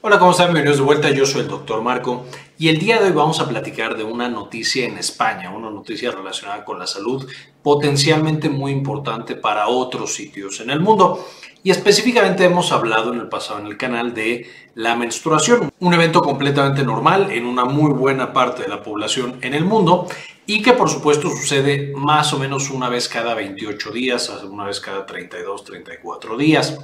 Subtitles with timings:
[0.00, 0.46] Hola, ¿cómo están?
[0.46, 1.10] Bienvenidos de vuelta.
[1.10, 2.24] Yo soy el doctor Marco
[2.56, 6.12] y el día de hoy vamos a platicar de una noticia en España, una noticia
[6.12, 7.28] relacionada con la salud
[7.64, 11.26] potencialmente muy importante para otros sitios en el mundo.
[11.64, 16.20] Y específicamente hemos hablado en el pasado en el canal de la menstruación, un evento
[16.20, 20.06] completamente normal en una muy buena parte de la población en el mundo
[20.46, 24.78] y que por supuesto sucede más o menos una vez cada 28 días, una vez
[24.78, 26.78] cada 32, 34 días.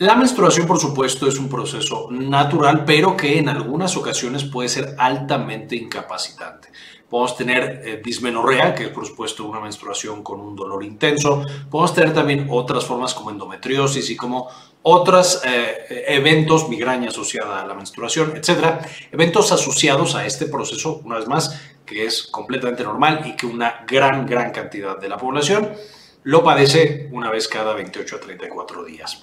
[0.00, 4.94] La menstruación, por supuesto, es un proceso natural, pero que en algunas ocasiones puede ser
[4.96, 6.70] altamente incapacitante.
[7.06, 11.44] Podemos tener eh, dismenorrea, que es por supuesto una menstruación con un dolor intenso.
[11.70, 14.48] Podemos tener también otras formas como endometriosis y como
[14.80, 18.80] otros eh, eventos, migraña asociada a la menstruación, etcétera.
[19.12, 23.84] Eventos asociados a este proceso, una vez más, que es completamente normal y que una
[23.86, 25.74] gran, gran cantidad de la población
[26.22, 29.22] lo padece una vez cada 28 a 34 días.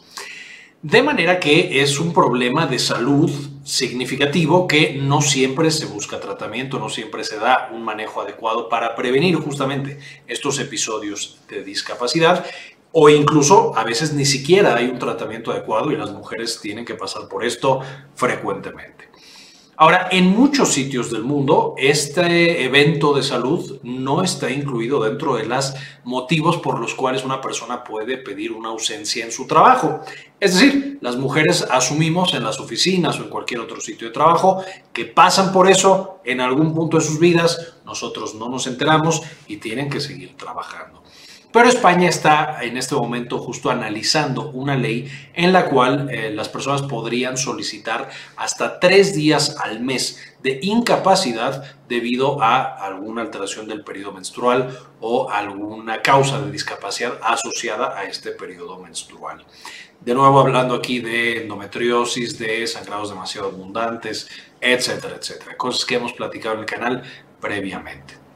[0.83, 3.31] De manera que es un problema de salud
[3.63, 8.95] significativo que no siempre se busca tratamiento, no siempre se da un manejo adecuado para
[8.95, 9.97] prevenir justamente
[10.27, 12.45] estos episodios de discapacidad
[12.91, 16.93] o incluso a veces ni siquiera hay un tratamiento adecuado y las mujeres tienen que
[16.93, 17.81] pasar por esto
[18.13, 19.06] frecuentemente.
[19.79, 25.45] Ahora, en muchos sitios del mundo, este evento de salud no está incluido dentro de
[25.45, 30.01] los motivos por los cuales una persona puede pedir una ausencia en su trabajo.
[30.39, 34.63] Es decir, las mujeres asumimos en las oficinas o en cualquier otro sitio de trabajo
[34.91, 39.57] que pasan por eso en algún punto de sus vidas, nosotros no nos enteramos y
[39.57, 41.03] tienen que seguir trabajando.
[41.51, 46.49] Pero España está en este momento justo analizando una ley en la cual eh, las
[46.49, 53.83] personas podrían solicitar hasta tres días al mes de incapacidad debido a alguna alteración del
[53.83, 59.45] periodo menstrual o alguna causa de discapacidad asociada a este periodo menstrual.
[60.01, 64.27] De nuevo hablando aquí de endometriosis, de sangrados demasiado abundantes,
[64.59, 65.55] etcétera, etcétera.
[65.55, 67.03] Cosas que hemos platicado en el canal
[67.39, 68.26] previamente.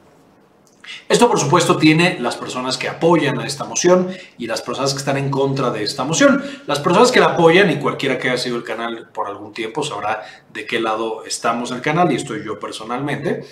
[1.08, 4.08] Esto, por supuesto, tiene las personas que apoyan a esta moción
[4.38, 6.42] y las personas que están en contra de esta moción.
[6.66, 9.82] Las personas que la apoyan, y cualquiera que haya sido el canal por algún tiempo
[9.82, 10.22] sabrá
[10.52, 13.44] de qué lado estamos el canal, y estoy yo personalmente.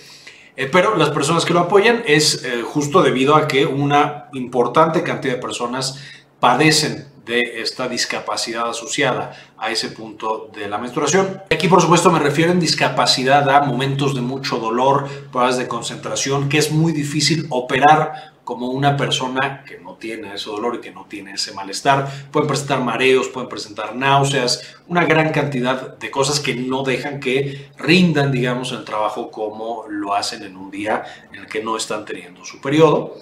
[0.56, 5.02] Eh, pero las personas que lo apoyan es eh, justo debido a que una importante
[5.02, 5.98] cantidad de personas
[6.40, 11.42] padecen de esta discapacidad asociada a ese punto de la menstruación.
[11.48, 16.48] Aquí, por supuesto, me refiero en discapacidad a momentos de mucho dolor, pruebas de concentración,
[16.48, 20.90] que es muy difícil operar como una persona que no tiene ese dolor y que
[20.90, 22.10] no tiene ese malestar.
[22.32, 27.70] Pueden presentar mareos, pueden presentar náuseas, una gran cantidad de cosas que no dejan que
[27.78, 32.04] rindan, digamos, el trabajo como lo hacen en un día en el que no están
[32.04, 33.14] teniendo su periodo.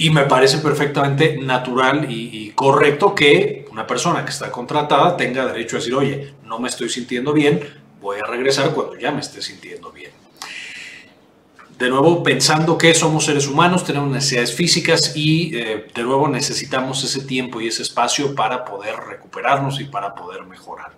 [0.00, 5.76] Y me parece perfectamente natural y, correcto que una persona que está contratada tenga derecho
[5.76, 7.60] a decir, oye, no me estoy sintiendo bien,
[8.00, 10.12] voy a regresar cuando ya me esté sintiendo bien.
[11.76, 17.02] De nuevo, pensando que somos seres humanos, tenemos necesidades físicas y eh, de nuevo necesitamos
[17.02, 20.92] ese tiempo y ese espacio para poder recuperarnos y para poder mejorar.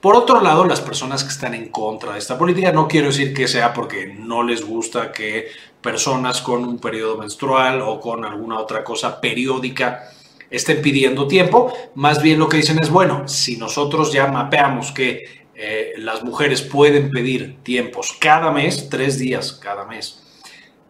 [0.00, 3.34] Por otro lado, las personas que están en contra de esta política, no quiero decir
[3.34, 5.48] que sea porque no les gusta que
[5.80, 10.10] personas con un periodo menstrual o con alguna otra cosa periódica
[10.50, 15.44] estén pidiendo tiempo, más bien lo que dicen es, bueno, si nosotros ya mapeamos que
[15.54, 20.22] eh, las mujeres pueden pedir tiempos cada mes, tres días cada mes,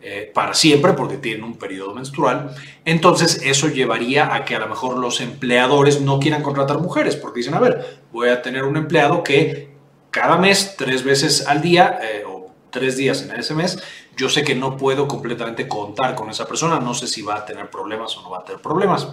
[0.01, 4.69] eh, para siempre porque tienen un periodo menstrual, entonces eso llevaría a que a lo
[4.69, 8.77] mejor los empleadores no quieran contratar mujeres porque dicen, a ver, voy a tener un
[8.77, 9.71] empleado que
[10.11, 12.25] cada mes, tres veces al día eh,
[12.71, 13.83] tres días en ese mes,
[14.17, 17.45] yo sé que no puedo completamente contar con esa persona, no sé si va a
[17.45, 19.09] tener problemas o no va a tener problemas.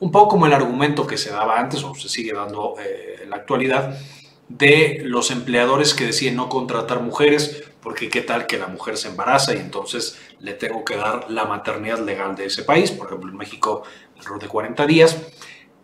[0.00, 3.30] Un poco como el argumento que se daba antes o se sigue dando eh, en
[3.30, 3.98] la actualidad
[4.48, 9.08] de los empleadores que deciden no contratar mujeres porque qué tal que la mujer se
[9.08, 13.30] embaraza y entonces le tengo que dar la maternidad legal de ese país, por ejemplo
[13.30, 13.82] en México
[14.16, 15.18] alrededor de 40 días,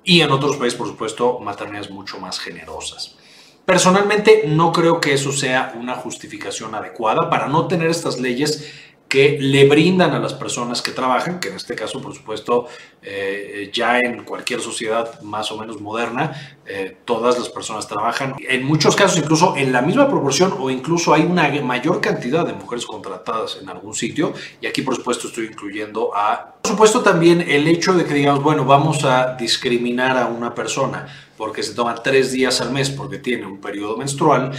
[0.02, 3.16] y en otros países por supuesto maternidades mucho más generosas.
[3.64, 9.38] Personalmente no creo que eso sea una justificación adecuada para no tener estas leyes que
[9.40, 12.68] le brindan a las personas que trabajan, que en este caso, por supuesto,
[13.02, 18.36] eh, ya en cualquier sociedad más o menos moderna, eh, todas las personas trabajan.
[18.38, 22.52] En muchos casos, incluso en la misma proporción o incluso hay una mayor cantidad de
[22.52, 24.32] mujeres contratadas en algún sitio.
[24.60, 26.54] Y aquí, por supuesto, estoy incluyendo a...
[26.62, 31.08] Por supuesto, también el hecho de que digamos, bueno, vamos a discriminar a una persona
[31.36, 34.52] porque se toma tres días al mes porque tiene un periodo menstrual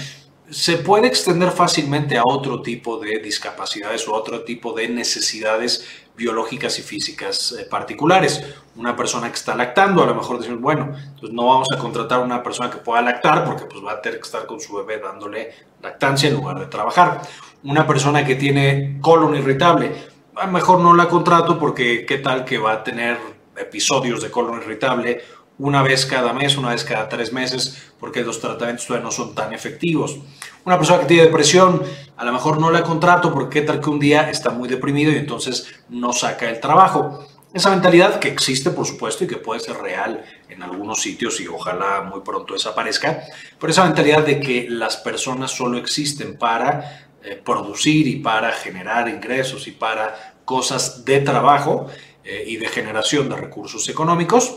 [0.51, 6.77] se puede extender fácilmente a otro tipo de discapacidades o otro tipo de necesidades biológicas
[6.77, 8.44] y físicas eh, particulares.
[8.75, 12.19] Una persona que está lactando, a lo mejor decimos, bueno, pues no vamos a contratar
[12.19, 14.75] a una persona que pueda lactar porque pues va a tener que estar con su
[14.75, 17.21] bebé dándole lactancia en lugar de trabajar.
[17.63, 19.94] Una persona que tiene colon irritable,
[20.36, 23.18] a lo mejor no la contrato porque qué tal que va a tener
[23.56, 25.21] episodios de colon irritable
[25.62, 29.36] una vez cada mes, una vez cada tres meses, porque los tratamientos todavía no son
[29.36, 30.18] tan efectivos.
[30.66, 31.84] Una persona que tiene depresión,
[32.18, 35.18] a lo mejor no la contrato porque tal que un día está muy deprimido y
[35.18, 37.28] entonces no saca el trabajo.
[37.54, 41.48] Esa mentalidad que existe, por supuesto, y que puede ser real en algunos sitios y
[41.48, 43.24] ojalá muy pronto desaparezca,
[43.60, 49.08] pero esa mentalidad de que las personas solo existen para eh, producir y para generar
[49.10, 51.86] ingresos y para cosas de trabajo
[52.24, 54.56] eh, y de generación de recursos económicos,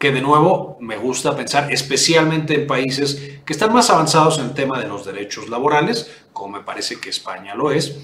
[0.00, 4.54] que de nuevo me gusta pensar, especialmente en países que están más avanzados en el
[4.54, 7.98] tema de los derechos laborales, como me parece que España lo es,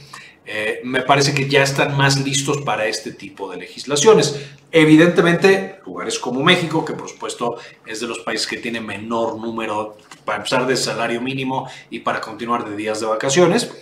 [0.44, 4.38] eh, me parece que ya están más listos para este tipo de legislaciones.
[4.70, 7.56] Evidentemente, lugares como México, que por supuesto
[7.86, 9.96] es de los países que tiene menor número,
[10.26, 13.72] para empezar, de salario mínimo y para continuar de días de vacaciones,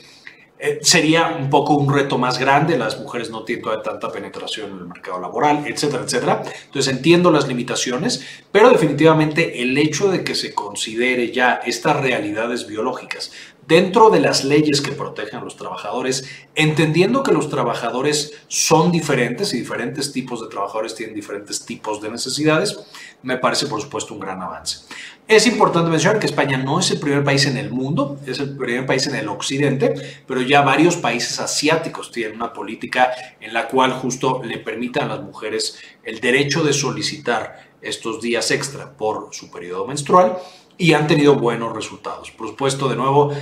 [0.66, 4.78] eh, sería un poco un reto más grande, las mujeres no tienen tanta penetración en
[4.78, 6.42] el mercado laboral, etcétera, etcétera.
[6.64, 12.66] Entonces entiendo las limitaciones, pero definitivamente el hecho de que se considere ya estas realidades
[12.66, 13.30] biológicas
[13.66, 19.54] dentro de las leyes que protegen a los trabajadores, entendiendo que los trabajadores son diferentes
[19.54, 22.78] y diferentes tipos de trabajadores tienen diferentes tipos de necesidades,
[23.22, 24.80] me parece por supuesto un gran avance.
[25.26, 28.56] Es importante mencionar que España no es el primer país en el mundo, es el
[28.56, 29.94] primer país en el occidente,
[30.26, 35.16] pero ya varios países asiáticos tienen una política en la cual justo le permitan a
[35.16, 40.38] las mujeres el derecho de solicitar estos días extra por su periodo menstrual
[40.76, 42.30] y han tenido buenos resultados.
[42.30, 43.32] Por supuesto, de nuevo,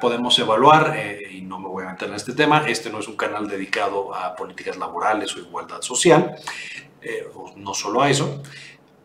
[0.00, 3.08] podemos evaluar, eh, y no me voy a meter en este tema, este no es
[3.08, 6.36] un canal dedicado a políticas laborales o igualdad social,
[7.02, 8.42] eh, no solo a eso,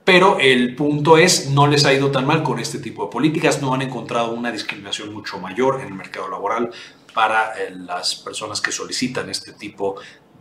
[0.04, 3.62] pero el punto es, no les ha ido tan mal con este tipo de políticas,
[3.62, 6.72] no han encontrado una discriminación mucho mayor en el mercado laboral
[7.13, 9.95] para eh, las personas que solicitan este tipo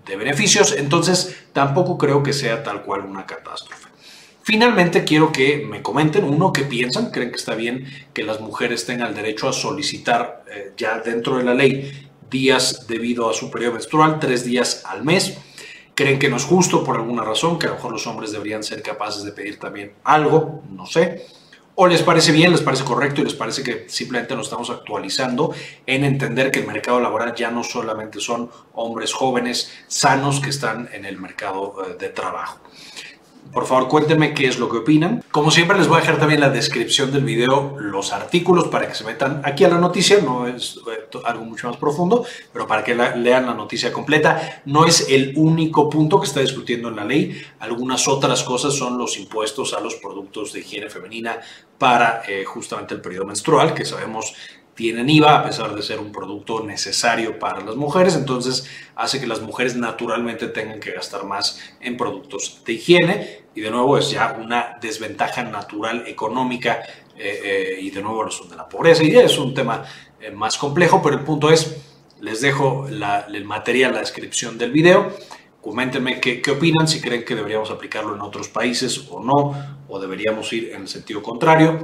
[0.06, 3.89] de beneficios, entonces tampoco creo que sea tal cual una catástrofe.
[4.42, 8.86] Finalmente quiero que me comenten, uno, qué piensan, creen que está bien que las mujeres
[8.86, 13.50] tengan el derecho a solicitar eh, ya dentro de la ley días debido a su
[13.50, 15.38] periodo menstrual, tres días al mes
[16.00, 18.62] creen que no es justo por alguna razón, que a lo mejor los hombres deberían
[18.62, 21.26] ser capaces de pedir también algo, no sé.
[21.74, 25.54] O les parece bien, les parece correcto y les parece que simplemente nos estamos actualizando
[25.84, 30.88] en entender que el mercado laboral ya no solamente son hombres jóvenes sanos que están
[30.90, 32.60] en el mercado eh, de trabajo.
[33.52, 35.24] Por favor, cuéntenme qué es lo que opinan.
[35.32, 38.86] Como siempre, les voy a dejar también en la descripción del video los artículos para
[38.86, 40.20] que se metan aquí a la noticia.
[40.20, 44.62] No es eh, algo mucho más profundo, pero para que lean la noticia completa.
[44.66, 47.42] No es el único punto que está discutiendo en la ley.
[47.58, 51.40] Algunas otras cosas son los impuestos a los productos de higiene femenina
[51.76, 54.34] para eh, justamente el periodo menstrual, que sabemos
[54.80, 58.66] tienen IVA, a pesar de ser un producto necesario para las mujeres, entonces
[58.96, 63.70] hace que las mujeres naturalmente tengan que gastar más en productos de higiene y de
[63.70, 66.80] nuevo es ya una desventaja natural económica
[67.18, 69.84] eh, eh, y de nuevo son de la pobreza y es un tema
[70.18, 71.76] eh, más complejo, pero el punto es,
[72.22, 75.12] les dejo el material, la descripción del video.
[75.60, 80.00] Coméntenme qué, qué, opinan, si creen que deberíamos aplicarlo en otros países o no, o
[80.00, 81.82] deberíamos ir en el sentido contrario.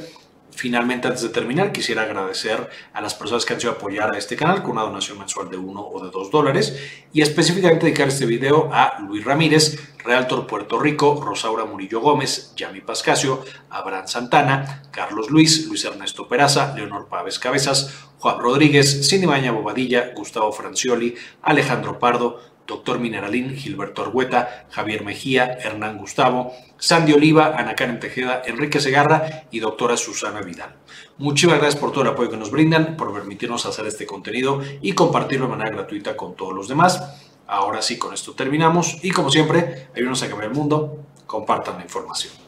[0.56, 4.36] Finalmente, antes de terminar, quisiera agradecer a las personas que han sido apoyar a este
[4.36, 6.74] canal con una donación mensual de 1 o de 2 dólares
[7.12, 12.80] y específicamente dedicar este video a Luis Ramírez, Realtor Puerto Rico, Rosaura Murillo Gómez, Yami
[12.80, 19.52] Pascasio, Abraham Santana, Carlos Luis, Luis Ernesto Peraza, Leonor Pávez Cabezas, Juan Rodríguez, Cindy Baña
[19.52, 27.54] Bobadilla, Gustavo Francioli, Alejandro Pardo, Doctor Mineralín, Gilberto Argueta, Javier Mejía, Hernán Gustavo, Sandy Oliva,
[27.56, 30.74] Ana Karen Tejeda, Enrique Segarra y doctora Susana Vidal.
[31.18, 34.92] Muchísimas gracias por todo el apoyo que nos brindan, por permitirnos hacer este contenido y
[34.92, 37.22] compartirlo de manera gratuita con todos los demás.
[37.46, 41.84] Ahora sí, con esto terminamos y como siempre, ayúdenos a cambiar el mundo, compartan la
[41.84, 42.45] información.